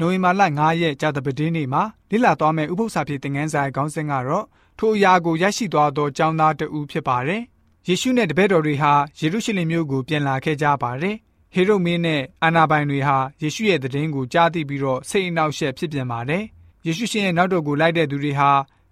[0.00, 4.46] နိုဝင်ဘာလ9ရက်ကြာသပတေးနေ့မှာလိလာသွားမယ့်ဥပုသ္စာဖြစ်သင်ခန်းစာခေါင်းစဉ်ကတော့
[4.78, 7.42] ထိုအရာကိုရရှိသွားသောကျောင်းသားတဦးဖြစ်ပါတယ်။
[7.88, 11.16] ယေရှုနဲ့တပည့်တော်တွေဟာယေရုရှလင်မြို့ကိုပြန်လာခဲ့ကြပါတယ်။
[11.54, 16.42] ဟေရုမင်းနဲ့အာနာပိုင်တွေဟာယေရှုရဲ့တည်င်းကိုကြားသိပြီးတော့စိတ်အနှောက်အယှက်ဖြစ်ပြန်ပါတယ်။
[16.86, 18.50] ယေရှုရှင်ရဲ့နောက်တော်ကိုလိုက်တဲ့သူတွေဟာ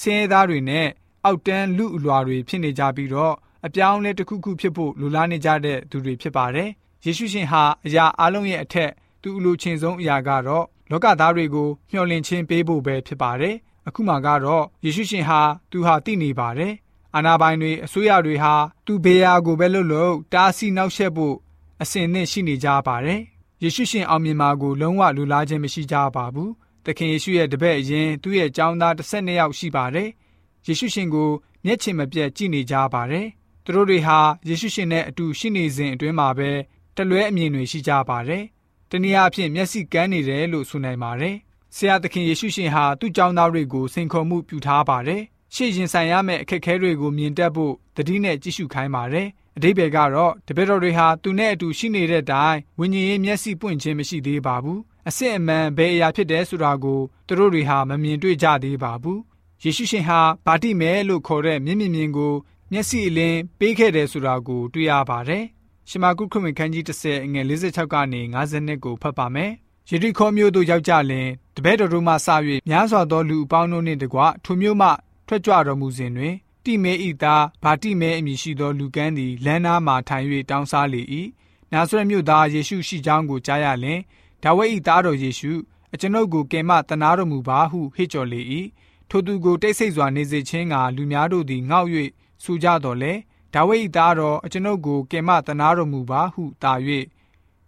[0.00, 0.86] ဆင်းရဲသားတွေနဲ့
[1.24, 3.34] အောက်တန်းလူအလွာတွေဖြစ်နေကြပြီးတော့
[3.66, 6.68] အပြောင်းလဲတစ်ခုခုဖြစ်ဖို့လူလားနေကြတဲ့သူတွေဖြစ်ပါတယ်။
[7.04, 8.90] ယေရှုရှင်ဟာအရာအလုံးရဲ့အထက်
[9.22, 13.54] သူအလိုချင်ဆုံးအရာကတော့ လောကသားတွေကိုမျှော်လင့်ခြင်းပေးဖို့ပဲဖြစ်ပါတယ်။
[13.88, 15.40] အခုမှကတော့ယေရှုရှင်ဟာ
[15.70, 16.72] သူဟာတည်နေပါတယ်။
[17.14, 18.54] အာနာပိုင်တွေအစိုးရတွေဟာ
[18.86, 21.36] သူဘေးရာကိုပဲလို့လို့တားဆီးနှောက်ယှက်ဖို့
[21.82, 23.20] အစဉ်နဲ့ရှိနေကြပါတယ်။
[23.62, 26.50] ယေရှုရှင်အောင်မြင်မှာကိုလုံးဝလူလားခြင်းမရှိကြပါဘူး။
[26.84, 30.08] သခင်ယေရှုရဲ့တပည့်အရင်သူ့ရဲ့ចောင်းသား12ယောက်ရှိပါတယ်။
[30.66, 31.30] ယေရှုရှင်ကို
[31.64, 33.26] မျက်ခြေမပြတ်ကြည့်နေကြပါတယ်။
[33.64, 36.50] သူတို့တွေဟာယေရှုရှင်နဲ့အတူရှိနေစဉ်အတွင်းမှာပဲ
[36.96, 38.44] တလွဲအမြင်တွေရှိကြပါတယ်။
[38.90, 41.36] တနည်းအားဖြင့်မျက်စိကန်းနေတယ်လို့ဆိုနိုင်ပါတယ်။
[41.76, 45.22] ဆရာသခင်ယေရှုရှင်ဟာသူ့ចောင်းသားတွေကိုစိန်ခေါ်မှုပြုထားပါတယ်။
[45.54, 59.18] ရှေ့ရင်ဆိုင်ရမယ့်အခက်အခဲတွေကိုမြင်တတ်ဖို့တတိနဲ့ကြည့်ရှုခိုင်းပါတယ်။အတိပယ်ကတော့တပည့်တော်တွေဟာသူနဲ့အတူရှိနေတဲ့အတိုင်းဝိညာဉ်ရေးမျက်စိပွင့်ခြင်းမရှိသေးပါဘူး။အစစ်အမှန်ဘယ်အရာဖြစ်တယ်ဆိုတာကိုသူတို့တွေဟာမမြင်တွေ့ကြသေးပါဘူး။
[59.64, 62.34] ယေရှုရှင်ဟာဗာတိမဲလို့ခေါ်တဲ့မြင့်မြင့်မြင့်ကို
[62.72, 65.44] မျက်စိအလင်းပေးခဲ့တယ်ဆိုတာကိုတွေ့ရပါတယ်။
[65.92, 69.52] ရှမာကုခရစ်ခန်းကြီး30အငယ်46ကနေ52ကိုဖတ်ပါမယ်။
[69.90, 72.28] ယေရီခေါမြို့သို့ရောက်ကြလင်တပည့်တော်တို့မှစ၍
[72.68, 74.88] များစွာသောလူအပေါင်းတို့နှင့်တကွထိုမြို့မှ
[75.26, 81.02] ထွက်ကြွတော်မူစဉ်တွင်တိမဲဤသားဗာတိမဲအမည်ရှိသောလူကန်းသည်လမ်းနားမှထိုင်၍တောင်းစားလေ၏။
[81.72, 84.00] နာဇရက်မြို့သားယေရှုရှိကြောင်းကိုကြားရလင်
[84.42, 85.52] ဒါဝိဒ်ဤသားတော်ယေရှု
[85.94, 88.40] အကျွန်ုပ်ကိုကယ်မတနာတော်မူပါဟုဟစ်ကြော်လေ၏။
[89.10, 91.86] ထိုသူကိုတိတ်ဆိတ်စွာနေစေခြင်းကလူများတို့သည်ငေါ့၍
[92.42, 93.12] ဆူကြတော်လဲ
[93.54, 96.72] ဒါဝိဒ်၏သားတော်အကျွန်ုပ်ကိုကယ်မတနာတော်မူပါဟုတာ၍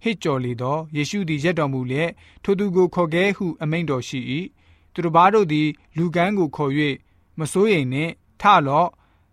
[0.02, 2.10] ဟစ်ကြော်လေသောယေရှုသည်ရက်တော်မူလျက်
[2.42, 4.20] ထိုသူကိုခေါ်ခဲ့ဟုအမိန့်တော်ရှိ၏
[4.92, 6.72] သူတို့ဘာတို့သည် လူကန်းကိုခေါ်၍
[7.38, 8.88] မစိုးရိမ်နှင့်ထလော့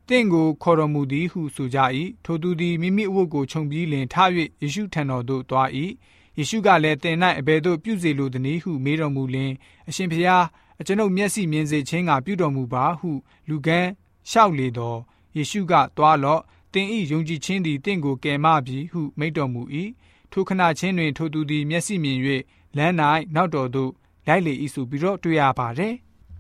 [0.10, 1.80] တင့်ကိုခေါ်တော်မူသည်ဟုဆိုကြ၏
[2.26, 4.16] ထိုသူသည်မိမိအဝတ်ကိုခြုံပြီးလင်ထ၍
[4.62, 5.70] ယေရှုထံတော်သို့သွား၏
[6.38, 9.52] ယေရှုကလည်းတင်၌အဘယ်သို့ပြုစေလိုသနည်းဟုမေးတော်မူလင်
[9.90, 10.46] အရှင်ဖျား
[10.80, 13.10] အကျွန်ုပ်မျက်စိမြင်စေခြင်းကပြုတော်မူပါဟု
[13.50, 13.90] လူကန်း
[14.30, 15.00] လျှောက်လေတော်
[15.36, 16.42] ယေရှုကသွားလော့
[16.74, 19.62] သင်၏ယုံကြည်ခြင်းသည်တင့်ကိုကယ်မပြီဟုမိန့်တော်မူ၏
[20.32, 22.20] ထိုခဏချင်းတွင်ထိုသူသည်မျက်စိမြင်၍
[22.78, 22.94] လမ်း၌
[23.36, 23.92] နောက်တော်သို့
[24.28, 25.94] လိုက်လေ၏ဆိုပြီးတော့တွေ့ရပါတယ်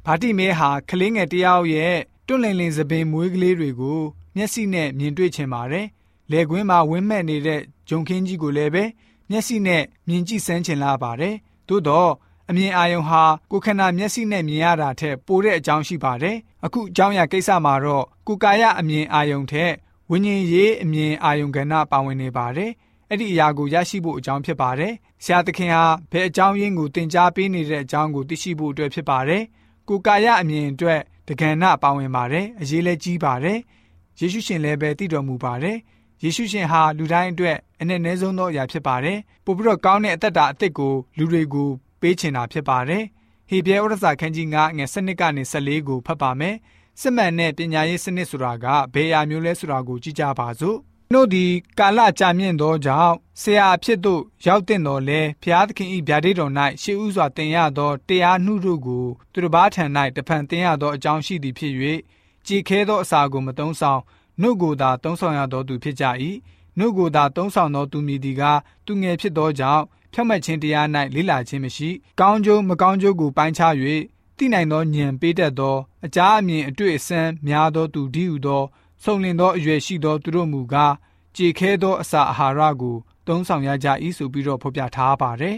[0.05, 4.01] ဗာတိမဲဟာကလေးငယ်တယောက်ရဲ့တွန့်လင်လင်သပင်မွေးကလေးတွေကို
[4.35, 5.85] မျက်စိနဲ့မြင်တွေ့ချင်ပါတယ်။
[6.31, 8.83] လယ်ကွင်းမှာဝင်းမဲ့နေတဲ့ဂျုံခင်းကြီးကိုလည်းပဲ
[9.29, 11.35] မျက်စိနဲ့မြင်ကြည့်စမ်းချင်လာပါတယ်။
[11.67, 12.11] သို့တော့
[12.49, 19.71] အမြင်အာရုံဟာကိုခန္ဓာမျက်စိနဲ့မြင်ရတာထက်ပိုတဲ့အကြောင်းရှိပါတယ်။အခုအကြောင်းအရာကိစ္စမှာတော့ကိုကာယအမြင်အာရုံထက်
[20.11, 22.71] ဝိညာဉ်ရေးအမြင်အာရုံကဏ္ဍပါဝင်နေပါတယ်။
[23.09, 24.93] အဲ့ဒီအရာကိုရရှိဖို့အကြောင်းဖြစ်ပါတယ်။
[25.23, 29.43] ဆရာသခင်ဟာဘယ်အကြောင်းရင်းကိုသင်ကြားပေးနေတဲ့အကြောင်းကိုသိရှိဖို့အတွက်ဖြစ်ပါတယ်။
[29.89, 33.57] ကိုကာယအမြင်အတွက်တက္ကဏပါဝင်ပါတယ်။အရေးလဲကြီးပါတယ်။
[34.19, 35.77] ယေရှုရှင်လည်းပဲတည်တော်မူပါတယ်။
[36.23, 41.69] ယေရှုရှင်ဟာလူတိုင်းအတွက်အနည်းနည်းဆုံးသောအရာဖြစ်ပါတယ်။ပို့ပြီးတော့ကောင်းတဲ့အသက်တာအသစ်ကိုလူတွေကို
[42.01, 43.03] ပေးချင်တာဖြစ်ပါတယ်။
[43.49, 46.55] ဟေပြဲဩရစာခန်းကြီး9ငွေ7ကနေ14ကိုဖတ်ပါမယ်။
[47.01, 50.79] စစ်မှန်တဲ့ပညာရေးစနစ်ဆိုတာကဘယ်အရာမျိုးလဲဆိုတာကိုကြည့်ကြပါစို့။
[51.15, 51.45] တို့ဒီ
[51.79, 56.51] ကာလကြာမြင့်သောကြောင့်ဆရာအဖြစ်သို့ရောက်တဲ့တော်လဲဖျားသခင်ဤဗျာဒိတ်တော်၌
[56.81, 59.83] ရှေးဥစွာတင်ရသောတရားနှုတို့ကိုသူတစ်ပါးထံ၌
[60.15, 61.73] တဖန်တင်ရသောအကြောင်းရှိသည်ဖြစ်၍
[62.47, 64.01] ကြည်ခဲသောအစာကိုမတုံးဆောင်
[64.41, 66.05] နှုတ်ကိုသာတုံးဆောင်ရသောသူဖြစ်ကြ၏
[66.77, 68.41] နှုတ်ကိုသာတုံးဆောင်သောသူမည်ဒီက
[68.85, 69.83] သူငယ်ဖြစ်သောကြောင့်
[70.13, 71.89] ဖြောက်မှတ်ခြင်းတရား၌လိလာခြင်းမရှိ
[72.19, 73.73] ကောင်းကျိုးမကောင်းကျိုးကိုပိုင်းခြား၍
[74.37, 78.63] သိနိုင်သောဉာဏ်ပေးတတ်သောအကြအမြင်အတွေ့အစမ်းများသောသူဒီဟုသော
[79.03, 80.93] ဆုံလင်သောအရွယ်ရှိသောသူတို့မူကား
[81.35, 82.97] ကြေခဲသောအစာအာဟာရကို
[83.27, 83.87] သုံးဆောင်ရကြ၏
[84.17, 85.57] ဆိုပြီးတော့ဖော်ပြထားပါတယ်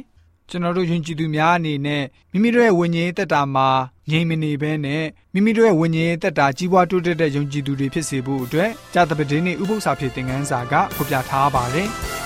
[0.49, 3.67] ကျွန်တော်တို့ယဉ်ကျေးသူများအနေနဲ့မိမိတို့ရဲ့ဝိညာဉ်သက်တာမှာ
[4.09, 11.89] ငြိမ်မနေဘဲနဲ့မိမိတို့ရဲ့ဝိညာဉ်သက်တာကြီးပွားတိုးတက်တဲ့ယုံကြည်သူတွေဖြစ်စေဖို့အတွက်ကြာတပဒင်းနေဥပု္ပ္ပစာဖြစ်တဲ့ငန်းစာကဖော်ပြထားပါတယ်။